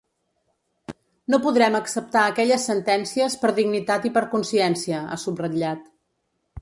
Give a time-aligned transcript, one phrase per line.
[1.33, 5.89] “No podrem acceptar aquelles sentències per dignitat i per consciència”, ha subratllat.